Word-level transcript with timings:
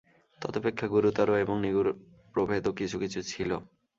তদপেক্ষা 0.41 0.87
গুরুতর 0.87 1.27
এবং 1.43 1.55
নিগূঢ় 1.61 1.91
প্রভেদও 2.35 2.71
কিছু 2.79 2.95
কিছু 2.99 3.19
ছিল। 3.23 3.51